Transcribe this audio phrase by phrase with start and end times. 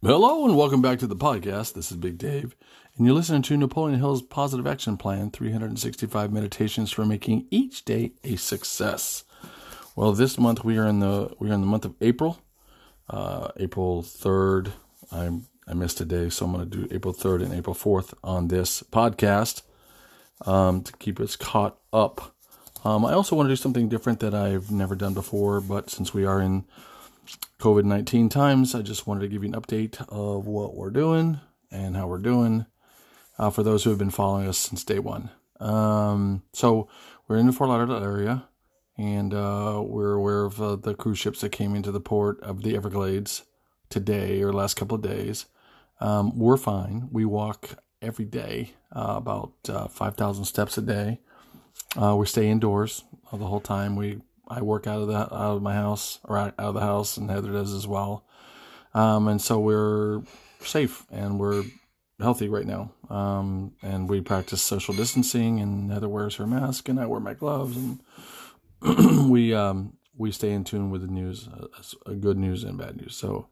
[0.00, 1.74] Hello and welcome back to the podcast.
[1.74, 2.54] This is Big Dave,
[2.96, 8.12] and you're listening to Napoleon Hill's Positive Action Plan 365 Meditations for Making Each Day
[8.22, 9.24] a Success.
[9.96, 12.38] Well, this month we are in the we are in the month of April,
[13.10, 14.70] uh, April 3rd.
[15.10, 18.14] I I missed a day, so I'm going to do April 3rd and April 4th
[18.22, 19.62] on this podcast
[20.46, 22.36] um, to keep us caught up.
[22.84, 26.14] Um, I also want to do something different that I've never done before, but since
[26.14, 26.66] we are in
[27.58, 31.40] COVID 19 times, I just wanted to give you an update of what we're doing
[31.70, 32.66] and how we're doing
[33.38, 35.30] uh, for those who have been following us since day one.
[35.60, 36.88] Um, so
[37.26, 38.48] we're in the Fort Lauderdale area
[38.96, 42.62] and uh, we're aware of uh, the cruise ships that came into the port of
[42.62, 43.44] the Everglades
[43.88, 45.46] today or last couple of days.
[46.00, 47.08] Um, we're fine.
[47.10, 51.20] We walk every day, uh, about uh, 5,000 steps a day.
[52.00, 53.96] Uh, we stay indoors the whole time.
[53.96, 57.16] We I work out of the out of my house or out, of the house,
[57.16, 58.24] and Heather does as well.
[58.94, 60.22] Um, and so we're
[60.60, 61.64] safe and we're
[62.20, 62.92] healthy right now.
[63.10, 67.34] Um, and we practice social distancing, and Heather wears her mask, and I wear my
[67.34, 68.00] gloves, and
[69.30, 73.16] we um, we stay in tune with the news, uh, good news and bad news.
[73.16, 73.48] So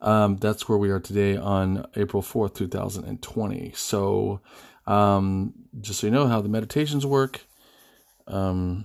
[0.00, 3.72] um, that's where we are today on April fourth, two thousand and twenty.
[3.74, 4.40] So
[4.86, 7.40] um, just so you know how the meditations work.
[8.26, 8.84] Um,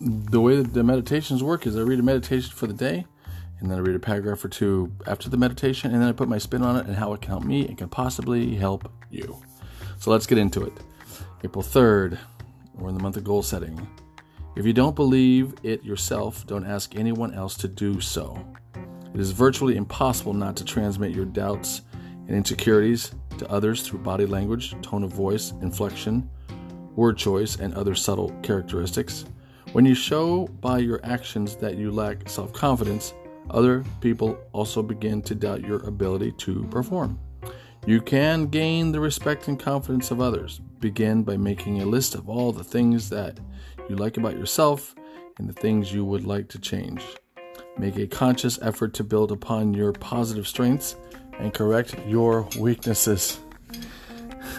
[0.00, 3.06] the way that the meditations work is I read a meditation for the day,
[3.58, 6.28] and then I read a paragraph or two after the meditation, and then I put
[6.28, 9.40] my spin on it and how it can help me and can possibly help you.
[9.98, 10.72] So let's get into it.
[11.44, 12.18] April 3rd,
[12.74, 13.86] we're in the month of goal setting.
[14.56, 18.42] If you don't believe it yourself, don't ask anyone else to do so.
[19.12, 21.82] It is virtually impossible not to transmit your doubts
[22.26, 26.30] and insecurities to others through body language, tone of voice, inflection,
[26.96, 29.24] word choice, and other subtle characteristics.
[29.72, 33.14] When you show by your actions that you lack self confidence,
[33.50, 37.20] other people also begin to doubt your ability to perform.
[37.86, 40.60] You can gain the respect and confidence of others.
[40.80, 43.38] Begin by making a list of all the things that
[43.88, 44.96] you like about yourself
[45.38, 47.04] and the things you would like to change.
[47.78, 50.96] Make a conscious effort to build upon your positive strengths
[51.38, 53.38] and correct your weaknesses.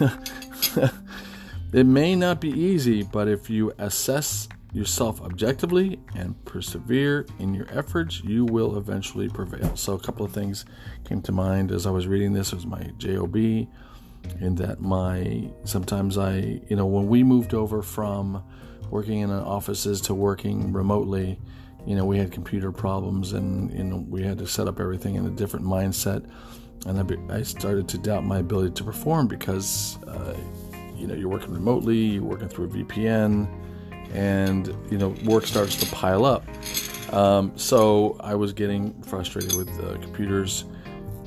[1.74, 7.66] it may not be easy, but if you assess yourself objectively and persevere in your
[7.70, 9.76] efforts, you will eventually prevail.
[9.76, 10.64] So, a couple of things
[11.04, 12.52] came to mind as I was reading this.
[12.52, 17.82] It was my job, in that my sometimes I, you know, when we moved over
[17.82, 18.42] from
[18.90, 21.38] working in offices to working remotely,
[21.86, 25.16] you know, we had computer problems and you know we had to set up everything
[25.16, 26.24] in a different mindset,
[26.86, 30.36] and I, I started to doubt my ability to perform because, uh,
[30.96, 33.48] you know, you're working remotely, you're working through a VPN
[34.12, 36.44] and you know work starts to pile up.
[37.12, 40.64] Um, so I was getting frustrated with the computers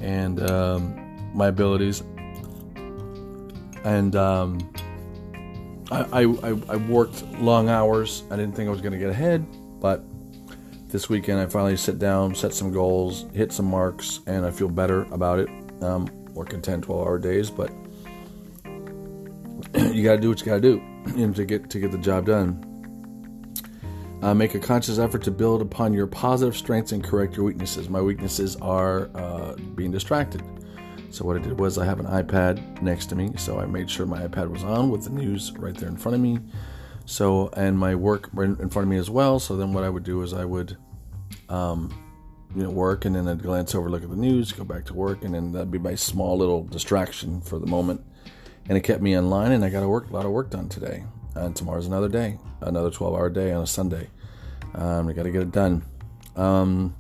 [0.02, 2.02] and um, my abilities,
[3.84, 4.74] and um,
[5.92, 8.24] I, I, I worked long hours.
[8.32, 9.46] I didn't think I was going to get ahead,
[9.80, 10.04] but
[10.88, 14.70] this weekend I finally sit down, set some goals, hit some marks, and I feel
[14.70, 15.50] better about it.
[15.84, 17.72] Um, working 10, 12 hour days, but
[19.94, 22.26] you got to do what you got to do to get to get the job
[22.26, 22.75] done.
[24.26, 27.90] Uh, make a conscious effort to build upon your positive strengths and correct your weaknesses.
[27.90, 30.42] My weaknesses are uh, being distracted.
[31.12, 33.88] So what I did was I have an iPad next to me, so I made
[33.88, 36.40] sure my iPad was on with the news right there in front of me.
[37.06, 39.38] So and my work in front of me as well.
[39.38, 40.76] So then what I would do is I would,
[41.48, 41.94] um,
[42.56, 44.96] you know, work and then I'd glance over, look at the news, go back to
[44.96, 48.04] work, and then that'd be my small little distraction for the moment.
[48.68, 50.50] And it kept me in line, and I got a work a lot of work
[50.50, 51.04] done today.
[51.36, 54.10] And tomorrow's another day, another 12-hour day on a Sunday.
[54.76, 55.84] Um, we got to get it done.
[56.36, 56.96] Um,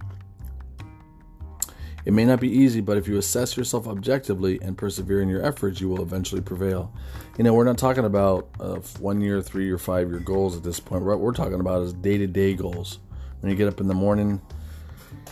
[2.06, 5.44] it may not be easy, but if you assess yourself objectively and persevere in your
[5.44, 6.94] efforts, you will eventually prevail.
[7.38, 10.64] You know, we're not talking about uh, one year, three year, five year goals at
[10.64, 11.04] this point.
[11.04, 13.00] What we're talking about is day to day goals.
[13.42, 14.40] When you get up in the morning,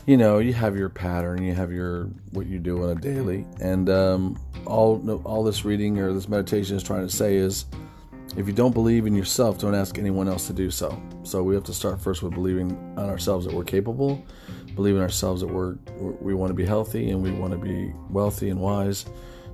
[0.05, 3.45] you know, you have your pattern, you have your what you do on a daily,
[3.61, 7.65] and um, all all this reading or this meditation is trying to say is
[8.35, 11.01] if you don't believe in yourself, don't ask anyone else to do so.
[11.23, 14.25] So we have to start first with believing on ourselves that we're capable,
[14.75, 15.75] believing ourselves that we're
[16.19, 19.05] we want to be healthy and we want to be wealthy and wise,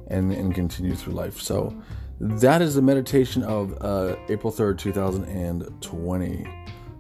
[0.07, 1.39] and and continue through life.
[1.39, 1.75] So
[2.19, 6.47] that is the meditation of uh, April third, two thousand and twenty.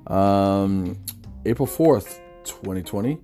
[0.07, 0.97] Um,
[1.45, 3.19] April fourth, twenty twenty.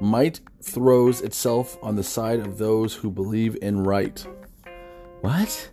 [0.00, 4.26] Might throws itself on the side of those who believe in right.
[5.20, 5.70] What?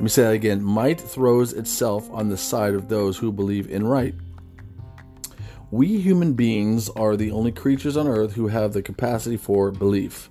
[0.00, 0.64] Let me say that again.
[0.64, 4.14] Might throws itself on the side of those who believe in right.
[5.70, 10.30] We human beings are the only creatures on earth who have the capacity for belief.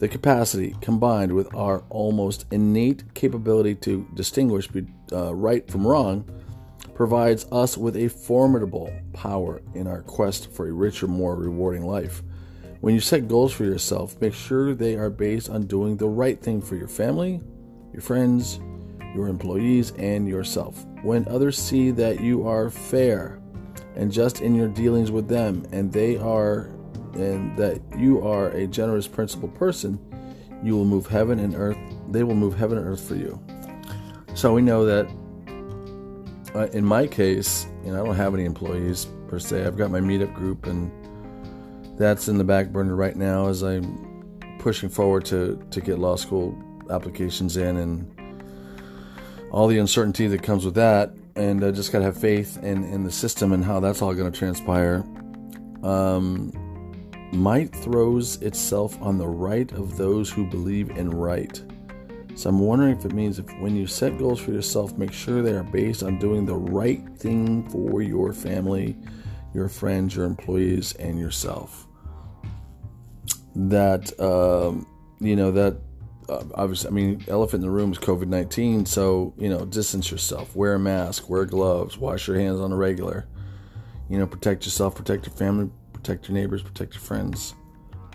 [0.00, 4.68] The capacity, combined with our almost innate capability to distinguish
[5.12, 6.28] uh, right from wrong,
[6.96, 12.24] provides us with a formidable power in our quest for a richer, more rewarding life.
[12.80, 16.42] When you set goals for yourself, make sure they are based on doing the right
[16.42, 17.40] thing for your family,
[17.92, 18.58] your friends,
[19.14, 20.84] your employees, and yourself.
[21.02, 23.40] When others see that you are fair
[23.96, 26.70] and just in your dealings with them, and they are,
[27.14, 29.98] and that you are a generous, principled person,
[30.62, 31.78] you will move heaven and earth.
[32.10, 33.40] They will move heaven and earth for you.
[34.34, 35.08] So we know that.
[36.54, 39.64] Uh, in my case, know, I don't have any employees per se.
[39.64, 40.90] I've got my meetup group and
[41.98, 46.16] that's in the back burner right now as I'm pushing forward to, to get law
[46.16, 46.56] school
[46.90, 48.17] applications in and
[49.50, 51.12] all the uncertainty that comes with that.
[51.36, 54.14] And I just got to have faith in, in the system and how that's all
[54.14, 55.04] to transpire.
[55.82, 56.52] Um,
[57.32, 61.62] might throws itself on the right of those who believe in right.
[62.34, 65.42] So I'm wondering if it means if when you set goals for yourself, make sure
[65.42, 68.96] they are based on doing the right thing for your family,
[69.54, 71.88] your friends, your employees, and yourself
[73.58, 74.86] that um,
[75.20, 75.78] you know that uh,
[76.28, 78.86] Uh, obviously, I mean, elephant in the room is COVID nineteen.
[78.86, 82.76] So you know, distance yourself, wear a mask, wear gloves, wash your hands on a
[82.76, 83.26] regular.
[84.08, 87.54] You know, protect yourself, protect your family, protect your neighbors, protect your friends.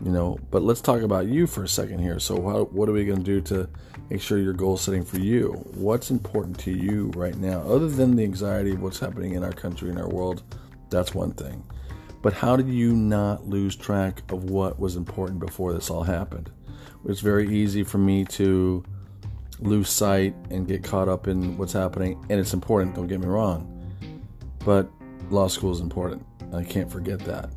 [0.04, 2.20] You know, but let's talk about you for a second here.
[2.20, 3.70] So, how, what are we going to do to
[4.10, 5.52] make sure your goal setting for you?
[5.76, 9.54] What's important to you right now, other than the anxiety of what's happening in our
[9.54, 10.44] country and our world?
[10.90, 11.64] That's one thing.
[12.22, 16.50] But how did you not lose track of what was important before this all happened?
[17.06, 18.84] It's very easy for me to
[19.60, 23.28] lose sight and get caught up in what's happening, and it's important, don't get me
[23.28, 23.70] wrong.
[24.66, 24.90] But
[25.30, 26.26] law school is important.
[26.54, 27.50] I can't forget that.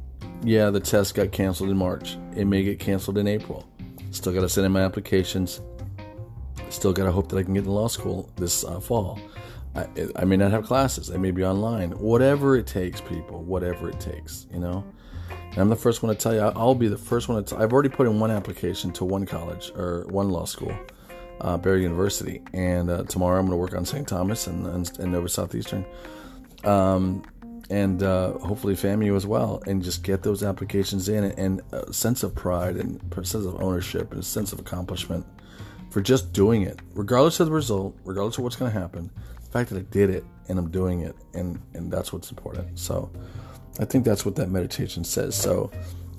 [0.42, 2.16] Yeah, the test got canceled in March.
[2.34, 3.68] It may get canceled in April.
[4.10, 5.60] Still got to send in my applications.
[6.70, 9.18] Still got to hope that I can get in law school this uh, fall.
[9.74, 11.10] I, I may not have classes.
[11.10, 11.90] I may be online.
[11.92, 13.42] Whatever it takes, people.
[13.42, 14.84] Whatever it takes, you know.
[15.52, 16.40] And I'm the first one to tell you.
[16.40, 17.56] I'll be the first one to.
[17.56, 20.76] I've already put in one application to one college or one law school,
[21.40, 24.06] uh, Barry University, and uh, tomorrow I'm going to work on St.
[24.06, 25.86] Thomas and, and, and Nova Southeastern,
[26.64, 27.22] um,
[27.70, 31.92] and uh, hopefully FAMU as well, and just get those applications in and, and a
[31.92, 35.24] sense of pride and a sense of ownership and a sense of accomplishment
[35.90, 39.10] for just doing it, regardless of the result, regardless of what's going to happen
[39.44, 42.78] The fact that I did it and I'm doing it, and and that's what's important.
[42.78, 43.10] So,
[43.78, 45.34] I think that's what that meditation says.
[45.34, 45.70] So,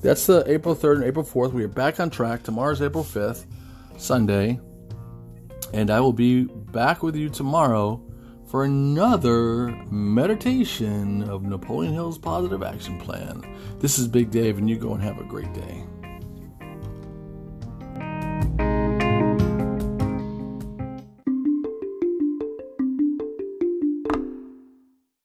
[0.02, 1.54] that's the April 3rd and April 4th.
[1.54, 2.44] We are back on track.
[2.44, 3.46] Tomorrow's April 5th,
[3.98, 4.60] Sunday,
[5.74, 8.02] and I will be back with you tomorrow
[8.46, 13.44] for another meditation of Napoleon Hill's Positive Action Plan.
[13.80, 15.84] This is Big Dave, and you go and have a great day.